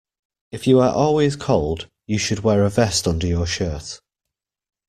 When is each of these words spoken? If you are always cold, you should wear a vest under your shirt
If 0.51 0.65
you 0.65 0.79
are 0.79 0.91
always 0.91 1.35
cold, 1.35 1.87
you 2.07 2.17
should 2.17 2.39
wear 2.39 2.63
a 2.65 2.71
vest 2.71 3.07
under 3.07 3.27
your 3.27 3.45
shirt 3.45 4.01